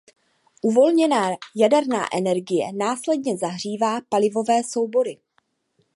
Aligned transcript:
Uvolněná 0.61 1.29
jaderná 1.55 2.15
energie 2.17 2.73
následně 2.73 3.37
zahřívá 3.37 4.01
palivové 4.09 4.63
soubory. 4.63 5.19